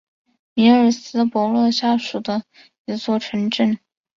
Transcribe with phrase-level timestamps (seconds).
[0.55, 2.43] 米尔斯伯勒下属的
[2.85, 3.77] 一座城镇。